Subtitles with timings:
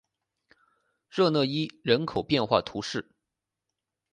[1.11, 3.07] 热讷伊人口变化图示